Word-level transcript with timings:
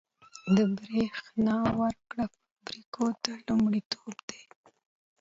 د 0.55 0.57
بریښنا 0.77 1.57
ورکړه 1.79 2.25
فابریکو 2.33 3.07
ته 3.23 3.31
لومړیتوب 3.47 4.13
دی 4.29 4.41